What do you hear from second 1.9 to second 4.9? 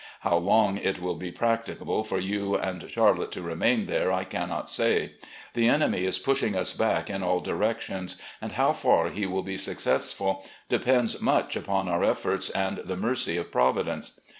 for you and Charlotte to remain there I cannot